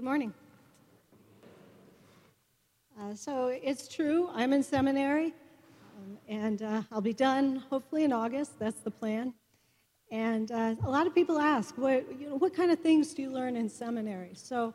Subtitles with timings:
[0.00, 0.32] Good morning.
[2.98, 5.34] Uh, so it's true, I'm in seminary,
[5.98, 8.58] um, and uh, I'll be done hopefully in August.
[8.58, 9.34] That's the plan.
[10.10, 13.20] And uh, a lot of people ask, what, you know, what kind of things do
[13.20, 14.30] you learn in seminary?
[14.32, 14.72] So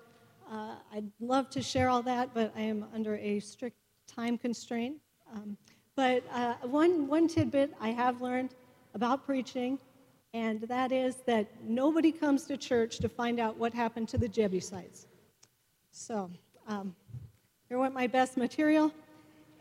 [0.48, 4.98] uh, I'd love to share all that, but I am under a strict time constraint.
[5.34, 5.58] Um,
[5.96, 8.54] but uh, one, one tidbit I have learned
[8.94, 9.80] about preaching,
[10.36, 14.30] and that is that nobody comes to church to find out what happened to the
[14.30, 15.08] Jebusites.
[15.98, 16.30] So
[16.68, 16.94] um,
[17.70, 18.92] here went my best material,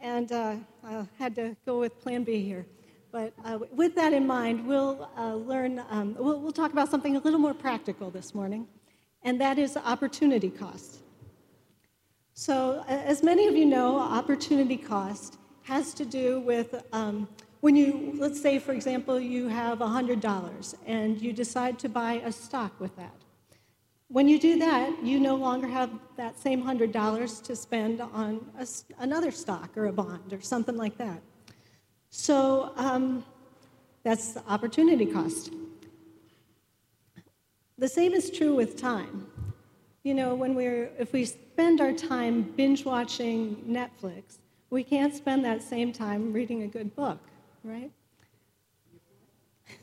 [0.00, 2.66] and uh, I had to go with Plan B here.
[3.12, 7.14] But uh, with that in mind, we'll uh, learn, um, we'll, we'll talk about something
[7.14, 8.66] a little more practical this morning,
[9.22, 11.02] and that is opportunity cost.
[12.34, 17.28] So, as many of you know, opportunity cost has to do with um,
[17.60, 22.32] when you, let's say, for example, you have $100 and you decide to buy a
[22.32, 23.14] stock with that.
[24.14, 28.64] When you do that, you no longer have that same $100 to spend on a,
[29.00, 31.20] another stock or a bond or something like that.
[32.10, 33.24] So um,
[34.04, 35.52] that's opportunity cost.
[37.76, 39.26] The same is true with time.
[40.04, 44.38] You know, when we're, if we spend our time binge watching Netflix,
[44.70, 47.18] we can't spend that same time reading a good book,
[47.64, 47.90] right?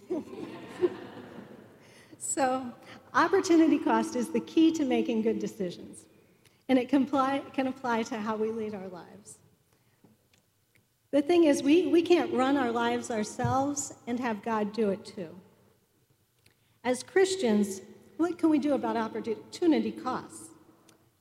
[2.17, 2.71] so,
[3.13, 6.05] opportunity cost is the key to making good decisions,
[6.69, 9.37] and it can apply, can apply to how we lead our lives.
[11.11, 15.03] The thing is, we, we can't run our lives ourselves and have God do it
[15.03, 15.29] too.
[16.83, 17.81] As Christians,
[18.17, 20.49] what can we do about opportunity costs?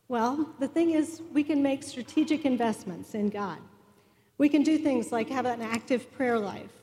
[0.09, 3.59] Well, the thing is, we can make strategic investments in God.
[4.39, 6.80] We can do things like have an active prayer life.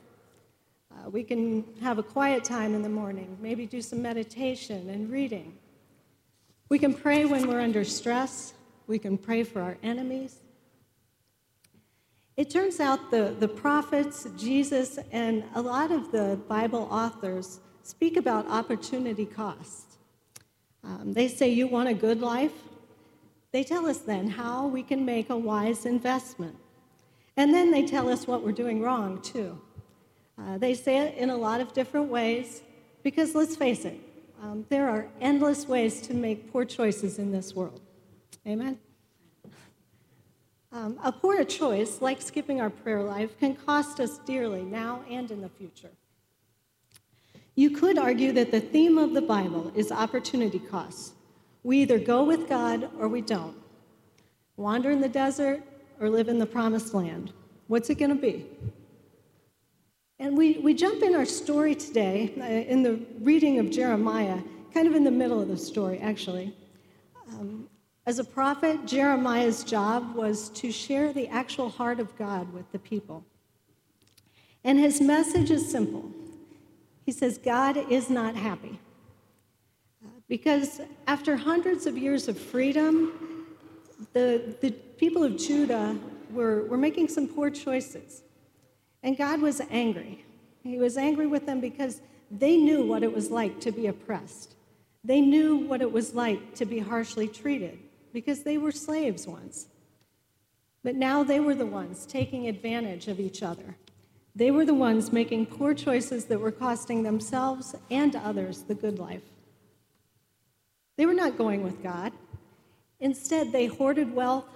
[1.10, 5.56] We can have a quiet time in the morning, maybe do some meditation and reading.
[6.68, 8.52] We can pray when we're under stress.
[8.86, 10.36] We can pray for our enemies.
[12.36, 18.18] It turns out the, the prophets, Jesus, and a lot of the Bible authors speak
[18.18, 19.96] about opportunity cost.
[20.84, 22.52] Um, they say, You want a good life?
[23.50, 26.56] They tell us then how we can make a wise investment.
[27.36, 29.58] And then they tell us what we're doing wrong, too.
[30.40, 32.62] Uh, they say it in a lot of different ways
[33.02, 33.98] because let's face it,
[34.42, 37.80] um, there are endless ways to make poor choices in this world.
[38.46, 38.78] Amen?
[40.70, 45.30] Um, a poor choice, like skipping our prayer life, can cost us dearly now and
[45.30, 45.90] in the future.
[47.54, 51.12] You could argue that the theme of the Bible is opportunity costs.
[51.64, 53.56] We either go with God or we don't.
[54.56, 55.62] Wander in the desert
[56.00, 57.32] or live in the promised land.
[57.66, 58.46] What's it going to be?
[60.20, 64.38] And we, we jump in our story today uh, in the reading of Jeremiah,
[64.74, 66.54] kind of in the middle of the story, actually.
[67.28, 67.68] Um,
[68.04, 72.78] as a prophet, Jeremiah's job was to share the actual heart of God with the
[72.78, 73.24] people.
[74.64, 76.12] And his message is simple
[77.08, 78.78] he says, God is not happy.
[80.28, 83.46] Because after hundreds of years of freedom,
[84.12, 85.96] the, the people of Judah
[86.30, 88.24] were, were making some poor choices.
[89.02, 90.24] And God was angry.
[90.62, 92.00] He was angry with them because
[92.30, 94.54] they knew what it was like to be oppressed.
[95.04, 97.78] They knew what it was like to be harshly treated
[98.12, 99.68] because they were slaves once.
[100.82, 103.76] But now they were the ones taking advantage of each other
[104.38, 108.96] they were the ones making poor choices that were costing themselves and others the good
[108.96, 109.24] life.
[110.96, 112.12] They were not going with God.
[113.00, 114.46] Instead, they hoarded wealth,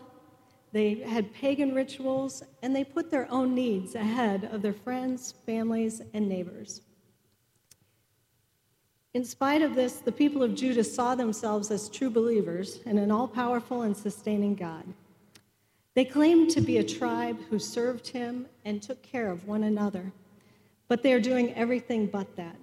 [0.73, 6.01] they had pagan rituals, and they put their own needs ahead of their friends, families,
[6.15, 6.81] and neighbors.
[9.15, 13.11] In spite of this, the people of Judah saw themselves as true believers in an
[13.11, 14.85] all powerful and sustaining God.
[15.95, 20.11] They claimed to be a tribe who served him and took care of one another,
[20.89, 22.57] but they are doing everything but that.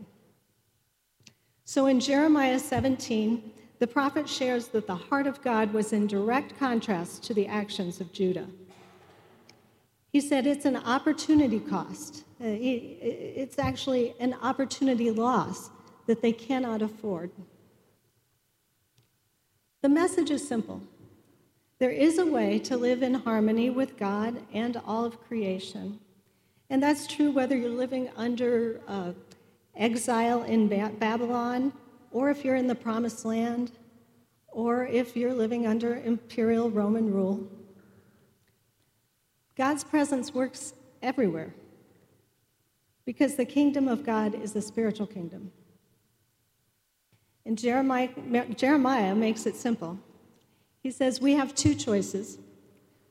[1.64, 6.60] So in Jeremiah 17, the prophet shares that the heart of God was in direct
[6.60, 8.48] contrast to the actions of Judah.
[10.12, 12.24] He said it's an opportunity cost.
[12.42, 15.70] Uh, it's actually an opportunity loss
[16.08, 17.32] that they cannot afford.
[19.82, 20.82] The message is simple
[21.80, 26.00] there is a way to live in harmony with God and all of creation.
[26.70, 29.14] And that's true whether you're living under uh,
[29.78, 31.72] exile in ba- Babylon,
[32.12, 33.72] or if you're in the promised land,
[34.52, 37.48] or if you're living under imperial Roman rule.
[39.56, 41.54] God's presence works everywhere
[43.06, 45.52] because the kingdom of God is a spiritual kingdom.
[47.46, 48.10] And Jeremiah,
[48.56, 49.98] Jeremiah makes it simple.
[50.82, 52.38] He says we have two choices.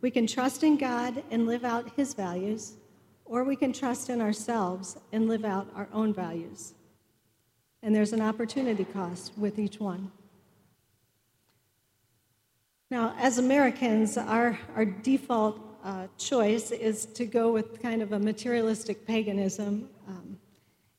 [0.01, 2.77] We can trust in God and live out his values,
[3.25, 6.75] or we can trust in ourselves and live out our own values.
[7.83, 10.11] And there's an opportunity cost with each one.
[12.91, 18.19] Now, as Americans, our, our default uh, choice is to go with kind of a
[18.19, 19.89] materialistic paganism.
[20.09, 20.39] Um,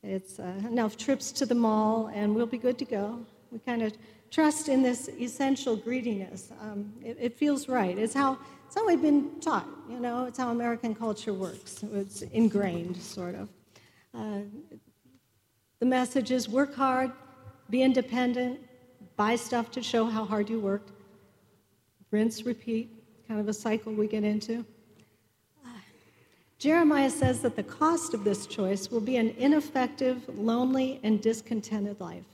[0.04, 3.26] it's uh, enough trips to the mall and we'll be good to go.
[3.52, 3.94] We kind of
[4.32, 6.52] trust in this essential greediness.
[6.62, 7.98] Um, it, it, feels right.
[7.98, 8.38] It's how,
[8.68, 11.84] it's how we've been taught, you know, it's how American culture works.
[11.94, 13.50] It's ingrained, sort of.
[14.14, 14.42] Uh,
[15.80, 17.12] the message is work hard,
[17.70, 18.60] be independent,
[19.16, 20.92] buy stuff to show how hard you worked,
[22.12, 22.90] rinse, repeat,
[23.28, 24.66] kind of a cycle we get into.
[25.66, 25.70] Uh,
[26.58, 32.00] Jeremiah says that the cost of this choice will be an ineffective, lonely, and discontented
[32.00, 32.26] life.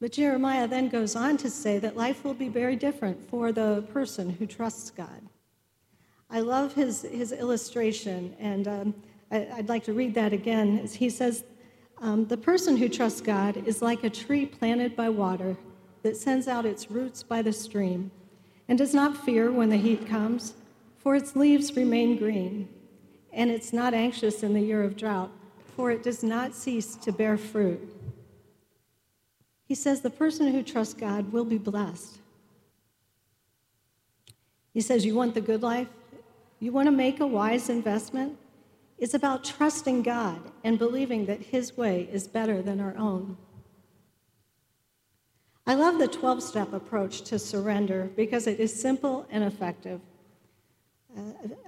[0.00, 3.82] But Jeremiah then goes on to say that life will be very different for the
[3.92, 5.22] person who trusts God.
[6.28, 8.94] I love his, his illustration, and um,
[9.30, 10.86] I, would like to read that again.
[10.86, 11.44] He says,
[12.00, 15.56] um, The person who trusts God is like a tree planted by water
[16.02, 18.10] that sends out its roots by the stream
[18.68, 20.54] and does not fear when the heat comes,
[20.98, 22.68] for its leaves remain green.
[23.32, 25.30] And it's not anxious in the year of drought,
[25.76, 27.80] for it does not cease to bear fruit.
[29.66, 32.18] He says the person who trusts God will be blessed.
[34.72, 35.88] He says, You want the good life?
[36.60, 38.36] You want to make a wise investment?
[38.98, 43.36] It's about trusting God and believing that His way is better than our own.
[45.66, 50.00] I love the 12 step approach to surrender because it is simple and effective.
[51.16, 51.20] Uh,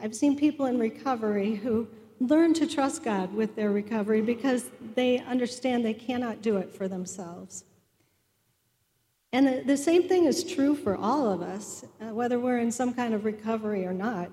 [0.02, 1.88] I've seen people in recovery who
[2.20, 6.88] learn to trust God with their recovery because they understand they cannot do it for
[6.88, 7.64] themselves.
[9.32, 12.73] And the, the same thing is true for all of us, uh, whether we're in
[12.73, 14.31] some kind of recovery or not.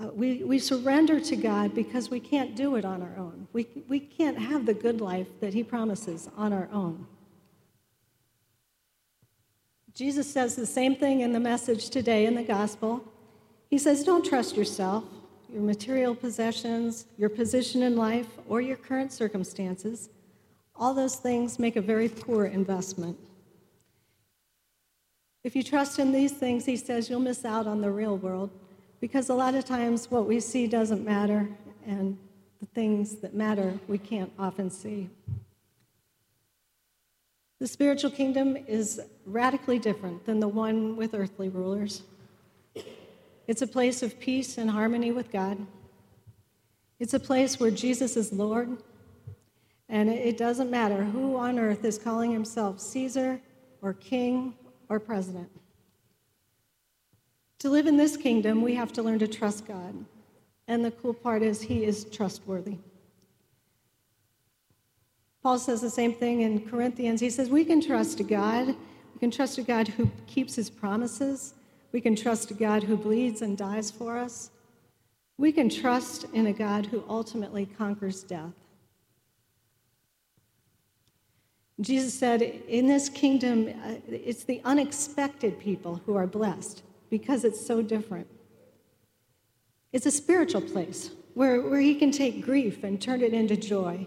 [0.00, 3.46] Uh, we, we surrender to God because we can't do it on our own.
[3.52, 7.06] We, we can't have the good life that He promises on our own.
[9.94, 13.04] Jesus says the same thing in the message today in the gospel.
[13.68, 15.04] He says, Don't trust yourself,
[15.52, 20.08] your material possessions, your position in life, or your current circumstances.
[20.74, 23.18] All those things make a very poor investment.
[25.44, 28.50] If you trust in these things, he says, you'll miss out on the real world
[29.02, 31.48] because a lot of times what we see doesn't matter,
[31.84, 32.16] and
[32.60, 35.10] the things that matter we can't often see.
[37.58, 42.02] The spiritual kingdom is radically different than the one with earthly rulers.
[43.48, 45.58] It's a place of peace and harmony with God.
[47.00, 48.84] It's a place where Jesus is Lord,
[49.88, 53.40] and it doesn't matter who on earth is calling himself Caesar
[53.80, 54.54] or king
[54.88, 55.50] or president.
[57.62, 59.94] To live in this kingdom, we have to learn to trust God.
[60.66, 62.78] And the cool part is, He is trustworthy.
[65.44, 67.20] Paul says the same thing in Corinthians.
[67.20, 68.66] He says, We can trust God.
[68.66, 71.54] We can trust a God who keeps His promises.
[71.92, 74.50] We can trust a God who bleeds and dies for us.
[75.38, 78.54] We can trust in a God who ultimately conquers death.
[81.80, 87.64] Jesus said, In this kingdom, uh, it's the unexpected people who are blessed because it's
[87.64, 88.26] so different.
[89.92, 94.06] It's a spiritual place where, where he can take grief and turn it into joy.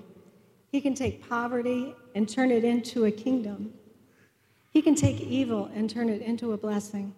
[0.71, 3.75] He can take poverty and turn it into a kingdom.
[4.71, 7.13] He can take evil and turn it into a blessing.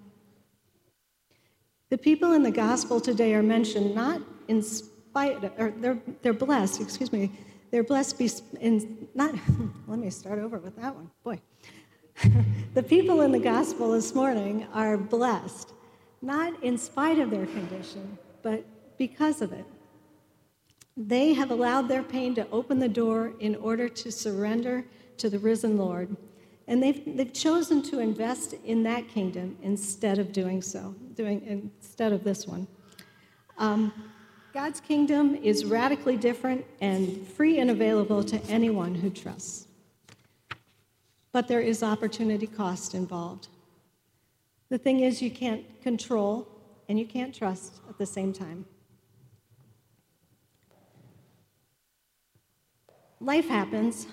[1.90, 6.34] The people in the gospel today are mentioned not in spite, of, or they're, they're
[6.34, 7.32] blessed, excuse me,
[7.72, 8.30] they're blessed be
[8.60, 9.34] in not
[9.88, 11.10] let me start over with that one.
[11.24, 11.40] Boy.
[12.74, 15.74] the people in the gospel this morning are blessed,
[16.22, 18.66] not in spite of their condition, but
[18.98, 19.66] because of it.
[20.96, 24.86] They have allowed their pain to open the door in order to surrender
[25.18, 26.16] to the risen Lord.
[26.68, 32.12] And they've, they've chosen to invest in that kingdom instead of doing so, doing instead
[32.12, 32.68] of this one.
[33.58, 33.94] Um,
[34.54, 39.68] God's kingdom is radically different and free and available to anyone who trusts.
[41.32, 43.50] But there is opportunity cost involved.
[44.70, 46.48] The thing is, you can't control
[46.90, 48.66] and you can't trust at the same time.
[53.20, 54.08] Life happens,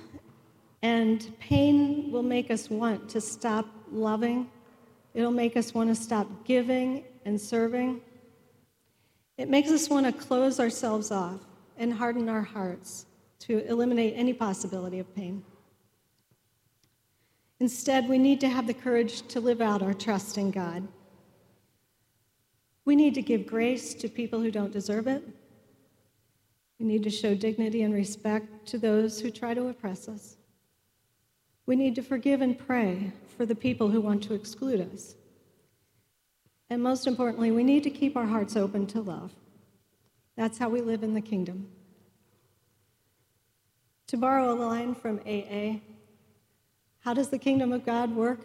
[0.83, 4.51] and pain will make us want to stop loving.
[5.13, 8.01] It'll make us want to stop giving and serving.
[9.37, 11.41] It makes us want to close ourselves off
[11.77, 13.07] and harden our hearts
[13.41, 15.45] to eliminate any possibility of pain.
[17.61, 20.87] Instead, we need to have the courage to live out our trust in God.
[22.85, 25.23] We need to give grace to people who don't deserve it.
[26.79, 30.37] We need to show dignity and respect to those who try to oppress us.
[31.67, 35.15] We need to forgive and pray for the people who want to exclude us.
[36.69, 39.33] And most importantly, we need to keep our hearts open to love.
[40.37, 41.69] That's how we live in the kingdom.
[44.09, 45.81] To borrow a line from AA,
[47.05, 48.41] how does the kingdom of God work?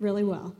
[0.00, 0.56] Really well.